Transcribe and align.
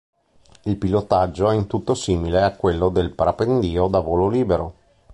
Il 0.65 0.77
pilotaggio 0.79 1.51
è 1.51 1.53
in 1.53 1.67
tutto 1.67 1.93
simile 1.93 2.41
a 2.41 2.55
quello 2.55 2.89
del 2.89 3.13
parapendio 3.13 3.85
da 3.85 3.99
volo 3.99 4.29
libero. 4.29 4.75